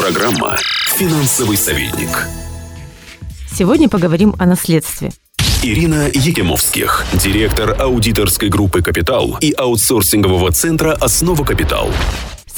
[0.00, 0.56] Программа
[0.96, 2.26] «Финансовый советник».
[3.54, 5.10] Сегодня поговорим о наследстве.
[5.62, 11.90] Ирина Егемовских, директор аудиторской группы «Капитал» и аутсорсингового центра «Основа Капитал».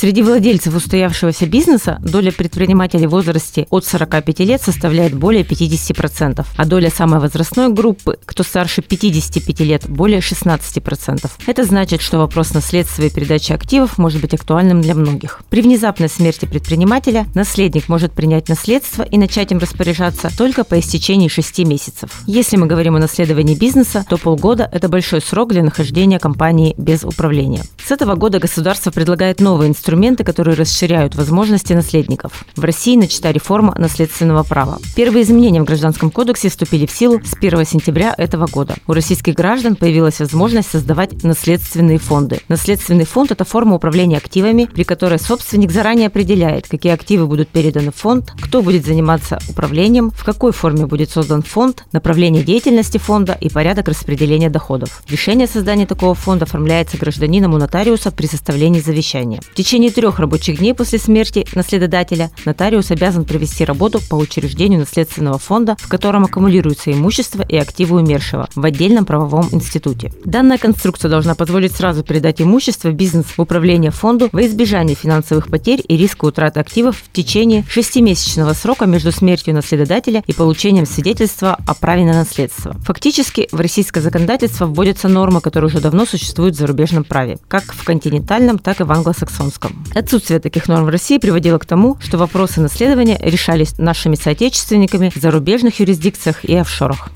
[0.02, 6.64] Среди владельцев устоявшегося бизнеса доля предпринимателей в возрасте от 45 лет составляет более 50%, а
[6.64, 11.30] доля самой возрастной группы, кто старше 55 лет, более 16%.
[11.46, 15.40] Это значит, что вопрос наследства и передачи активов может быть актуальным для многих.
[15.49, 21.28] При внезапной смерти предпринимателя наследник может принять наследство и начать им распоряжаться только по истечении
[21.28, 22.10] 6 месяцев.
[22.27, 27.05] Если мы говорим о наследовании бизнеса, то полгода– это большой срок для нахождения компании без
[27.05, 27.62] управления.
[27.86, 32.46] С этого года государство предлагает новые инструменты инструменты, которые расширяют возможности наследников.
[32.56, 34.78] В России начата реформа наследственного права.
[34.96, 38.74] Первые изменения в Гражданском кодексе вступили в силу с 1 сентября этого года.
[38.86, 42.41] У российских граждан появилась возможность создавать наследственные фонды.
[42.48, 47.91] Наследственный фонд– это форма управления активами, при которой собственник заранее определяет, какие активы будут переданы
[47.91, 53.36] в фонд, кто будет заниматься управлением, в какой форме будет создан фонд, направление деятельности фонда
[53.38, 55.03] и порядок распределения доходов.
[55.06, 59.42] Решение о создании такого фонда оформляется гражданином у нотариуса при составлении завещания.
[59.50, 64.81] В течение течение трех рабочих дней после смерти наследодателя нотариус обязан провести работу по учреждению
[64.81, 70.12] наследственного фонда, в котором аккумулируется имущество и активы умершего в отдельном правовом институте.
[70.27, 75.83] Данная конструкция должна позволить сразу передать имущество, бизнес в управление фонду во избежание финансовых потерь
[75.89, 81.75] и риска утраты активов в течение шестимесячного срока между смертью наследодателя и получением свидетельства о
[81.75, 82.77] праве на наследство.
[82.84, 87.83] Фактически в российское законодательство вводятся нормы, которые уже давно существуют в зарубежном праве, как в
[87.84, 89.61] континентальном, так и в англосаксонском.
[89.94, 95.20] Отсутствие таких норм в России приводило к тому, что вопросы наследования решались нашими соотечественниками в
[95.20, 97.10] зарубежных юрисдикциях и офшорах.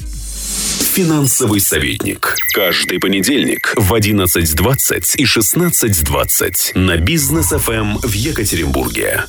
[0.96, 2.36] Финансовый советник.
[2.54, 9.26] Каждый понедельник в 11.20 и 16.20 на бизнес ФМ в Екатеринбурге.